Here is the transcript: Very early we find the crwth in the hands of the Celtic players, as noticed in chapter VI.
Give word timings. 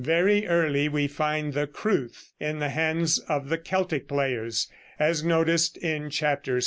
Very 0.03 0.47
early 0.47 0.89
we 0.89 1.05
find 1.05 1.53
the 1.53 1.67
crwth 1.67 2.29
in 2.39 2.57
the 2.57 2.69
hands 2.69 3.19
of 3.29 3.49
the 3.49 3.57
Celtic 3.59 4.07
players, 4.07 4.67
as 4.97 5.23
noticed 5.23 5.77
in 5.77 6.09
chapter 6.09 6.57
VI. 6.57 6.59